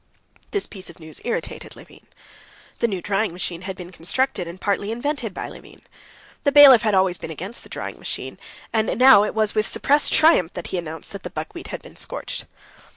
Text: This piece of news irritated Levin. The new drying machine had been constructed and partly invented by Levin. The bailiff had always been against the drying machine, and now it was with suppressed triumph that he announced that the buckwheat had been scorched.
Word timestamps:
This 0.49 0.65
piece 0.65 0.89
of 0.89 0.99
news 0.99 1.21
irritated 1.23 1.75
Levin. 1.75 2.07
The 2.79 2.87
new 2.87 3.03
drying 3.03 3.33
machine 3.33 3.61
had 3.61 3.75
been 3.75 3.91
constructed 3.91 4.47
and 4.47 4.59
partly 4.59 4.91
invented 4.91 5.31
by 5.31 5.47
Levin. 5.47 5.83
The 6.43 6.51
bailiff 6.51 6.81
had 6.81 6.95
always 6.95 7.19
been 7.19 7.29
against 7.29 7.61
the 7.61 7.69
drying 7.69 7.99
machine, 7.99 8.39
and 8.73 8.97
now 8.97 9.23
it 9.23 9.35
was 9.35 9.53
with 9.53 9.67
suppressed 9.67 10.11
triumph 10.11 10.53
that 10.53 10.65
he 10.73 10.79
announced 10.79 11.11
that 11.11 11.21
the 11.21 11.29
buckwheat 11.29 11.67
had 11.67 11.83
been 11.83 11.95
scorched. 11.97 12.45